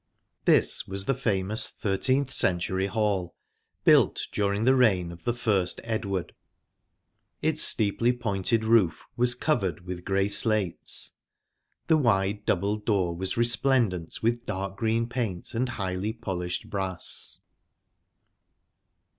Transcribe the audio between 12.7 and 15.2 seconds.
door was resplendent with dark green